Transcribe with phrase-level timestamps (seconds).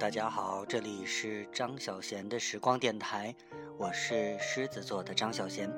[0.00, 3.34] 大家好，这里是张小贤的时光电台，
[3.76, 5.70] 我是狮子座的张小贤。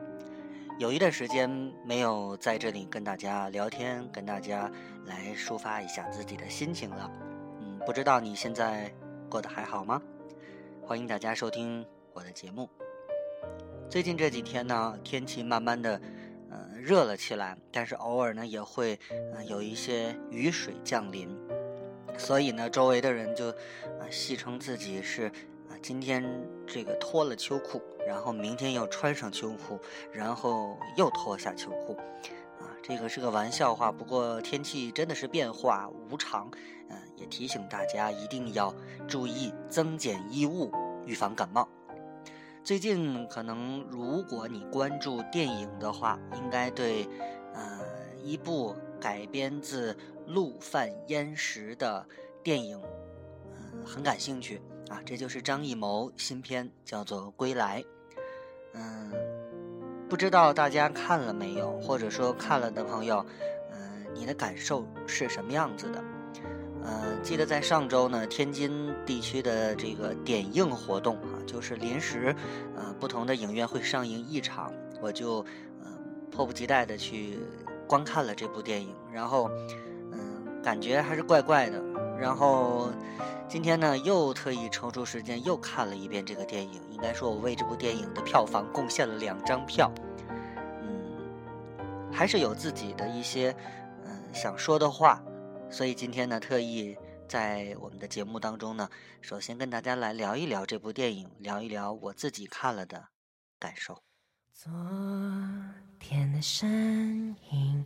[0.79, 1.50] 有一段时间
[1.84, 4.71] 没有在这里跟大家聊天，跟大家
[5.07, 7.11] 来抒发一下自己的心情了。
[7.61, 8.95] 嗯，不知道你现在
[9.29, 10.00] 过得还好吗？
[10.86, 12.71] 欢迎大家收听我的节目。
[13.91, 16.00] 最近这几天呢，天气慢慢的
[16.49, 19.00] 呃热了起来，但是偶尔呢也会
[19.35, 21.36] 呃有一些雨水降临。
[22.22, 25.26] 所以呢，周围的人就，啊，戏称自己是，
[25.68, 26.25] 啊，今天
[26.64, 29.76] 这个脱了秋裤，然后明天又穿上秋裤，
[30.13, 31.96] 然后又脱下秋裤，
[32.61, 33.91] 啊，这个是个玩笑话。
[33.91, 36.48] 不过天气真的是变化无常，
[36.91, 38.72] 嗯，也提醒大家一定要
[39.08, 40.70] 注意增减衣物，
[41.05, 41.69] 预防感冒。
[42.62, 47.08] 最近可能如果你关注电影的话，应该对，
[47.52, 47.80] 呃，
[48.22, 48.77] 一部。
[49.02, 49.97] 改编自
[50.33, 52.06] 陆犯焉识的
[52.42, 52.80] 电影，
[53.52, 54.98] 嗯，很感兴趣啊。
[55.05, 57.83] 这就是张艺谋新片，叫做《归来》。
[58.72, 59.12] 嗯，
[60.08, 63.25] 不知道大家看了没有，或者说看了的朋友，
[63.72, 66.03] 嗯，你的感受是什么样子的？
[66.83, 72.34] 嗯，记得在上周呢，天津地区的这个点映活动啊，就是临时，
[72.75, 74.72] 呃，不同的影院会上映一场，
[75.03, 75.44] 我就，
[75.84, 77.38] 嗯，迫不及待的去。
[77.88, 79.50] 观看了这部电影，然后，
[80.62, 81.82] 感觉还是怪怪的。
[82.18, 82.92] 然后，
[83.48, 86.80] 今天呢，又特意抽出时间又看了一遍这个电影。
[86.91, 89.92] 应该说，我为这部电影的票房贡献了两张票。
[90.80, 93.54] 嗯，还是有自己的一些
[94.04, 95.20] 嗯想说的话，
[95.69, 98.88] 所以今天呢，特意在我们的节目当中呢，
[99.20, 103.08] 首先跟大家来聊一聊这部电影，聊一聊我自己看了的
[103.58, 103.98] 感受。
[104.52, 104.70] 昨
[105.98, 107.84] 天的身影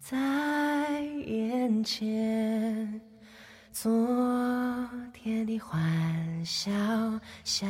[0.00, 3.00] 在眼前，
[3.72, 6.70] 昨天的欢笑
[7.44, 7.68] 响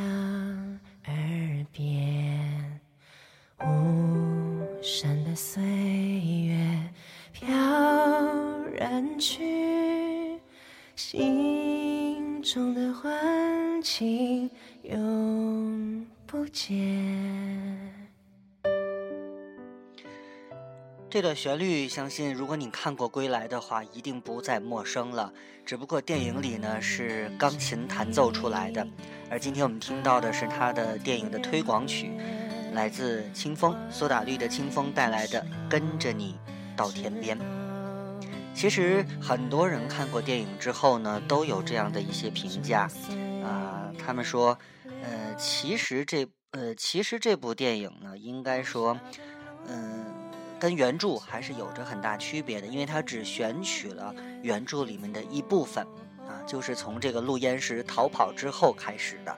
[1.05, 2.79] 耳边，
[3.59, 6.91] 无声的岁月
[7.33, 7.49] 飘
[8.73, 10.39] 然去，
[10.95, 14.49] 心中的欢情
[14.83, 17.88] 永不见。
[21.11, 25.33] 这段旋律，相信如果你看过《归来》的话，一定不再陌生了。
[25.65, 28.87] 只不过电影里呢是钢琴弹奏出来的，
[29.27, 32.11] 而今天我们听到的是他的电影的推广曲，
[32.73, 36.37] 来自清风苏打绿的清风带来的《跟着你
[36.77, 37.35] 到天边》。
[38.53, 42.87] 其实很多人看过电影之后呢，都有这样的一些评价
[43.43, 44.55] 啊，他们说，
[45.01, 48.95] 呃，其实这呃，其实这部电影呢，应该说，
[49.67, 50.18] 嗯。
[50.59, 55.83] 跟原著还是有着很大区别的，因为它只选取了原著里面的一部分，
[56.27, 59.37] 啊，就是从这个陆焉识逃跑之后开始的，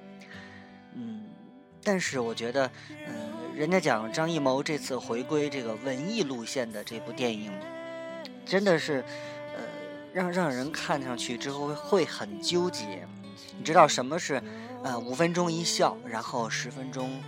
[0.95, 1.29] 嗯，
[1.83, 2.69] 但是我觉得，
[3.07, 7.51] 嗯，人家讲张艺谋这次回归这个文艺路线的这部电影，
[8.45, 9.03] 真的是，
[9.55, 9.61] 呃，
[10.11, 13.07] 让让人看上去之后会很纠结，
[13.57, 14.41] 你知道什么是，
[14.83, 17.21] 呃，五分钟一笑，然后十分钟，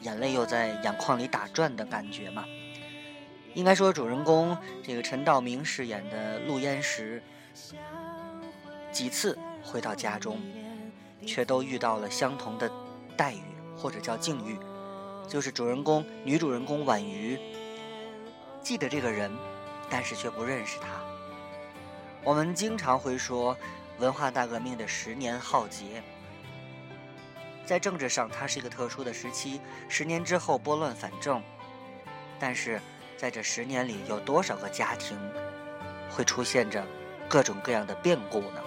[0.00, 2.44] 眼泪又在眼眶里打转的感觉吗？
[3.56, 7.22] 应该说，主人公这个陈道明饰演的陆焉识，
[8.92, 10.38] 几次回到家中，
[11.26, 12.70] 却都遇到了相同的
[13.16, 13.40] 待遇，
[13.74, 14.58] 或者叫境遇，
[15.26, 17.40] 就是主人公女主人公婉瑜
[18.62, 19.32] 记得这个人，
[19.88, 20.88] 但是却不认识他。
[22.22, 23.56] 我们经常会说，
[23.98, 26.02] 文化大革命的十年浩劫，
[27.64, 31.42] 在政治上它是一个特殊的时期，十年之后拨乱反正，
[32.38, 32.78] 但是。
[33.16, 35.18] 在这十年里，有多少个家庭
[36.10, 36.86] 会出现着
[37.28, 38.62] 各种各样的变故呢？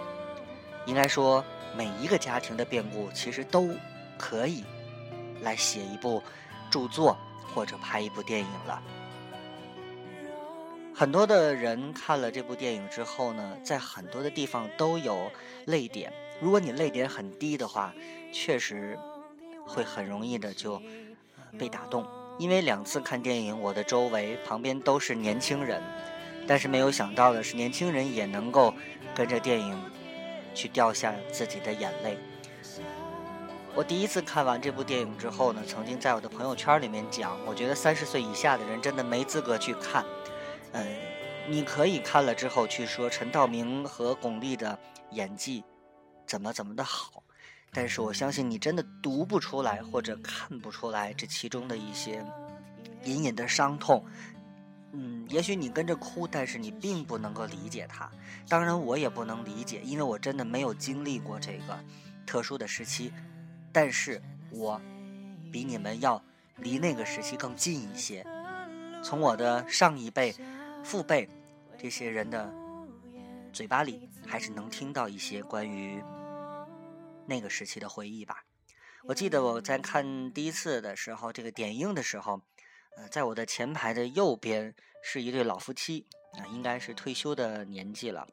[0.86, 1.46] 应该说，
[1.78, 3.70] 每一个家庭的变故，其实都
[4.18, 4.64] 可以
[5.42, 6.22] 来写一部
[6.72, 7.16] 著作
[7.54, 8.82] 或者拍一部电影了。
[10.96, 15.32] 很多的人看了这部电影之后呢，在很多的地方都有
[15.66, 16.12] 泪点。
[16.42, 17.94] 如果你泪点很低的话，
[18.34, 18.98] 确实
[19.66, 20.82] 会很容易的就
[21.58, 22.06] 被打动。
[22.40, 25.84] 因为两次看电影，我的周围旁边都是年轻人，
[26.48, 28.74] 但是没有想到的是，年轻人也能够
[29.14, 29.78] 跟着电影
[30.56, 32.18] 去掉下自己的眼泪。
[33.76, 40.06] 我第一次看完这部电影之后呢，曾经在我的朋友圈里面讲，我觉得三十岁以下的人真的没资格去看。
[40.72, 40.88] 嗯，
[41.50, 44.80] 你可以看了之后去说陈道明和巩俐的
[45.12, 45.64] 演技
[46.26, 47.22] 怎么怎么的好。
[47.72, 52.26] 但是我相信你真的读不出来或者看不出来这其中的一些
[53.06, 54.04] 隐隐的伤痛，
[54.92, 58.10] 嗯，也许你跟着哭，但是你并不能够理解他。
[58.48, 61.80] 当然，我也不能理解，因为我真的没有经历过这个
[62.26, 63.14] 特殊的时期。
[63.72, 64.20] 但是
[64.50, 64.82] 我
[65.52, 66.22] 比你们要
[66.58, 68.26] 离那个时期更近一些。
[69.04, 70.36] 从我的上一辈、
[70.84, 71.30] 父辈
[71.78, 72.52] 这些人的
[73.54, 76.04] 嘴巴里，还是能听到一些关于
[77.30, 78.44] 那个时期的回忆吧。
[79.06, 82.42] 我记得我在看第一次的时候，这个点映的时候。
[82.98, 88.28] 呃，在我的前排的右边是一对老夫妻啊，应该是退休的年纪了。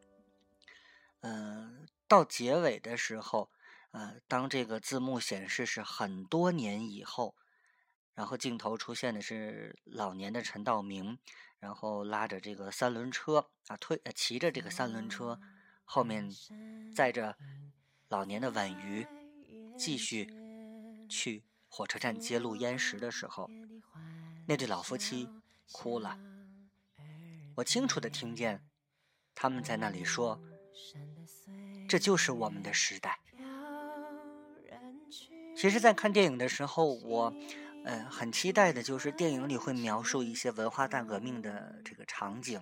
[1.21, 3.49] 呃，到结尾的时候，
[3.93, 7.37] 呃，当这个字幕显示是很多年以后，
[8.15, 11.17] 然后镜头出现的是老年的陈道明，
[11.61, 15.39] 然后拉着这个三轮车啊，推骑着这个三轮车，
[15.85, 16.29] 后面
[16.93, 17.37] 载着
[18.09, 19.07] 老年的婉瑜，
[19.77, 20.29] 继续
[21.09, 23.51] 去火车站揭露烟石的时候。
[24.47, 25.29] 那对老夫妻
[25.73, 26.17] 哭了，
[27.57, 28.63] 我清楚的听见
[29.35, 30.41] 他们在那里说
[31.89, 33.19] ：“这就是我们的时代。”
[35.57, 37.35] 其实，在看电影的时候，我
[37.85, 42.61] 呃很期待的就是电影里会描述一些文化大革命的这个场景，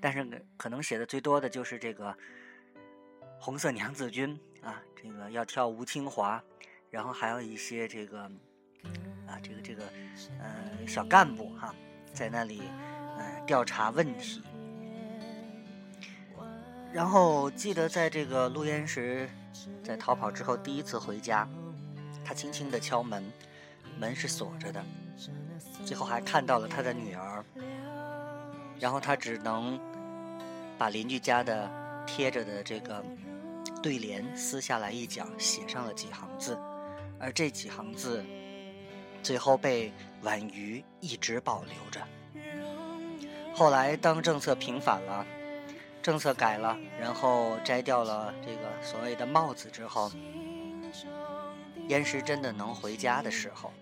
[0.00, 2.16] 但是可能写的最多的就是这个
[3.40, 6.42] 红色娘子军啊，这个要跳吴清华，
[6.90, 8.30] 然后还有一些这个。
[9.26, 9.82] 啊，这个这个，
[10.38, 11.74] 呃，小干部哈，
[12.12, 12.62] 在那里，
[13.18, 14.40] 呃，调查问题。
[16.92, 19.28] 然后记得在这个陆焉识
[19.82, 21.48] 在逃跑之后第一次回家，
[22.24, 23.24] 他轻轻的敲门，
[23.98, 24.80] 门是锁着的。
[25.84, 27.44] 最后还看到了他的女儿，
[28.78, 29.76] 然后他只能
[30.78, 31.68] 把邻居家的
[32.06, 33.04] 贴着的这个
[33.86, 36.58] 对联撕下来一角，写上了几行字，
[37.20, 38.24] 而这几行字。
[39.22, 39.92] 最后被
[40.22, 42.00] 婉瑜一直保留着。
[43.54, 45.24] 后来当政策平反了，
[46.02, 50.10] 政策改了，然后摘掉了这个所谓的帽子之后，
[51.86, 53.72] 燕石真的能回家的时候，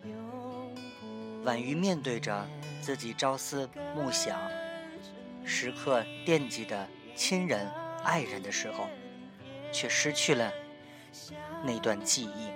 [1.44, 2.46] 婉瑜面对着
[2.82, 3.66] 自己朝思
[3.96, 4.38] 暮想、
[5.46, 6.86] 时刻惦记的
[7.16, 7.66] 亲人、
[8.02, 8.86] 爱人的时候，
[9.74, 10.50] 却失去了
[11.64, 12.48] 那段记忆。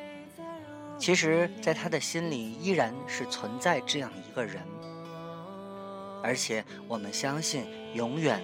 [0.99, 4.63] 其实，在他的心里依然是存在这样一个人，
[6.23, 8.43] 而且我们相信永远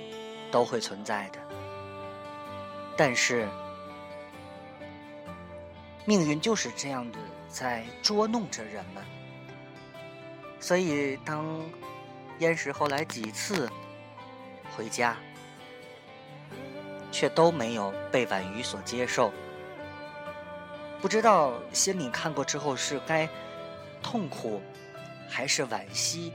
[0.52, 1.38] 都会存在的。
[2.96, 3.48] 但是，
[6.04, 7.18] 命运就是这样的
[7.48, 9.02] 在捉弄着人们。
[10.60, 11.60] 所以，当
[12.38, 13.68] 燕石后来几次
[14.76, 15.16] 回家，
[17.14, 19.32] 却都没有被婉瑜所接受。
[21.00, 23.28] 不知道心里看过之后是该
[24.02, 24.60] 痛苦，
[25.28, 26.32] 还是惋惜，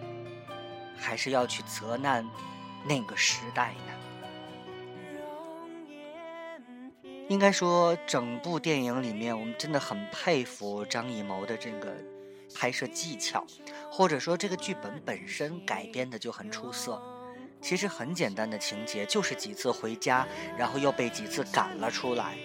[0.97, 2.25] 还是要去责难
[2.85, 3.93] 那个时代呢？
[7.27, 11.93] 应该说，整部电影里面，我们真的很佩服张艺谋的这个
[12.55, 13.45] 拍摄技巧，
[13.91, 17.18] 或者说这个剧本本身改编的就很出色。
[17.61, 20.27] 其实很简单的情节，就是几次回家，
[20.57, 22.37] 然后又被几次赶了出来。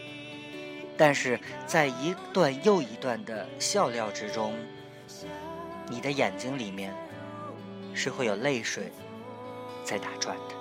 [0.96, 4.54] 但是在一段又一段的笑料之中，
[5.88, 6.94] 你的眼睛里面
[7.94, 8.92] 是会有泪水
[9.85, 10.54] 在打转的。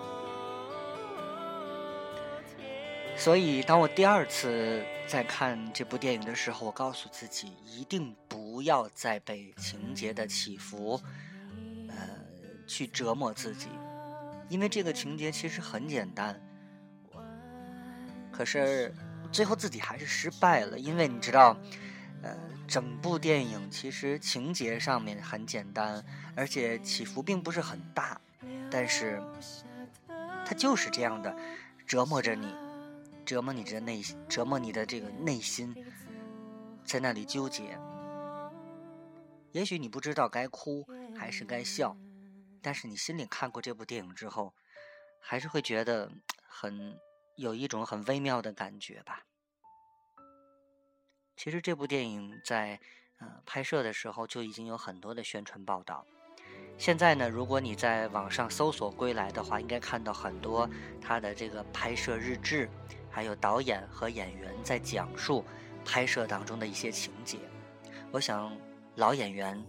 [3.15, 10.99] 所以，当我第二次在看这部电影的时候，我告诉自己一定不要再被情节的起伏，
[11.89, 11.95] 呃，
[12.65, 13.67] 去折磨自己，
[14.49, 16.39] 因为这个情节其实很简单，
[18.31, 18.93] 可是。
[19.31, 21.57] 最后自己还是失败了，因为你知道，
[22.21, 28.21] 呃，整部电影其实情节上面很简单，而且起伏并不是很大，
[28.69, 29.19] 但是
[30.45, 31.35] 它就是这样的
[31.87, 32.53] 折磨着你，
[33.25, 35.75] 折磨你的内，折磨你的这个内心，
[36.85, 37.75] 在那里纠结。
[39.51, 40.85] 也许你不知道该哭
[41.17, 41.97] 还是该笑，
[42.63, 44.55] 但是你心里看过这部电影之后，
[45.19, 46.11] 还是会觉得
[46.47, 46.97] 很。
[47.35, 49.25] 有一种很微妙的感觉吧。
[51.35, 52.79] 其实这部电影在
[53.17, 56.05] 呃拍摄的时候就已经有很多的宣传报道。
[56.77, 60.69] 现在呢，如果你在网上搜索《归来》的话，应该看到很多
[61.01, 62.69] 他的这个拍摄日志，
[63.09, 65.43] 还有导演和演员在讲述
[65.83, 67.39] 拍摄当中的一些情节。
[68.11, 68.55] 我想
[68.95, 69.65] 老演员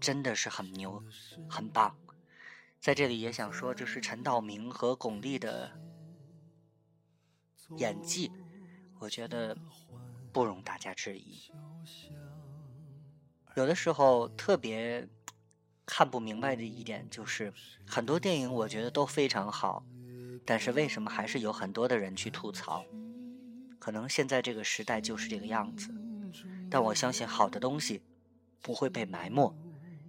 [0.00, 1.04] 真的是很牛，
[1.50, 1.94] 很棒。
[2.84, 5.72] 在这里也想说，就是陈道明和巩俐的。
[7.78, 8.30] 演技，
[8.98, 9.56] 我觉得
[10.30, 11.50] 不容大家质疑。
[13.56, 15.08] 有的时候特别
[15.86, 17.54] 看不明白的一点就是，
[17.86, 19.82] 很多电影我觉得都非常好，
[20.44, 22.84] 但是为什么还是有很多的人去吐槽？
[23.78, 25.88] 可能现在这个时代就是这个样子。
[26.70, 28.02] 但我相信好的东西
[28.60, 29.56] 不会被埋没，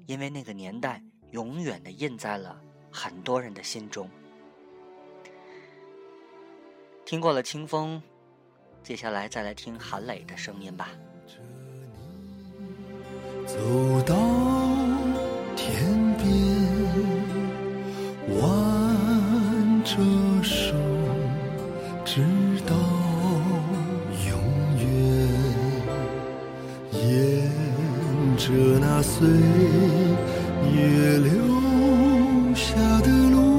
[0.08, 1.01] 因为那个年代
[1.36, 2.56] 永远的印在了
[2.89, 4.10] 很多人的心中。
[7.04, 8.01] 听过了清风，
[8.82, 10.92] 接下来再来听韩磊的声音吧。
[13.46, 13.58] 走
[14.04, 14.15] 到
[15.58, 16.25] 天边，
[18.39, 19.98] 挽着
[20.42, 20.74] 手，
[22.06, 22.22] 直
[22.65, 22.74] 到
[24.30, 24.39] 永
[24.80, 24.88] 远，
[26.94, 29.27] 沿着那岁
[30.63, 33.54] 月留下的路。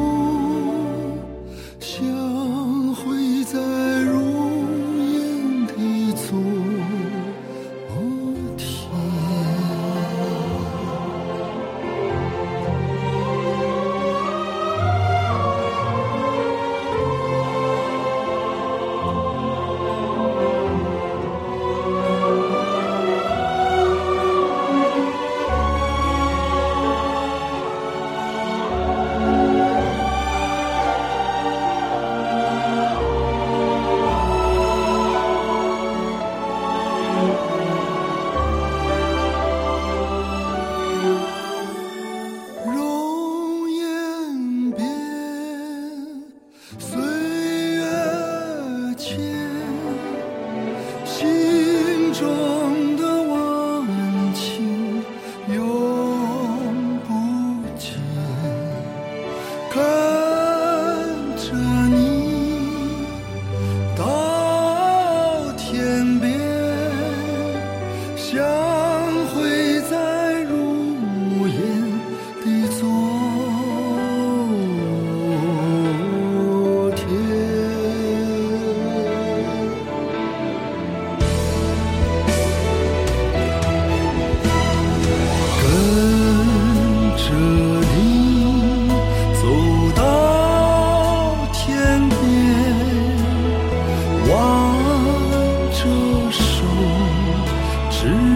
[98.06, 98.35] 时。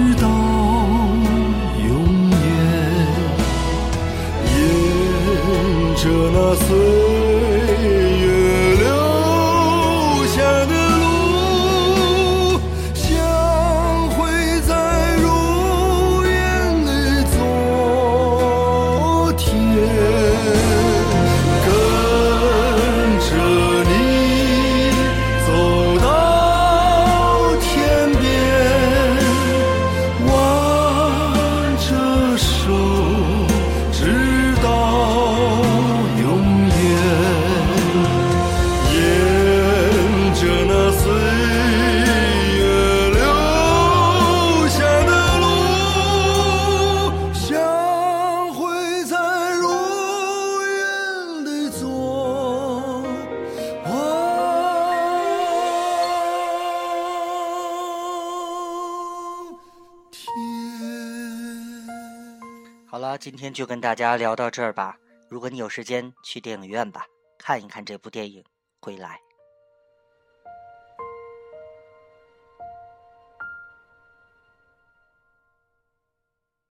[63.21, 64.97] 今天就跟大家聊到这儿吧。
[65.29, 67.05] 如果你有时间，去电影院吧，
[67.39, 68.43] 看一看这部电影
[68.81, 69.09] 《归来》。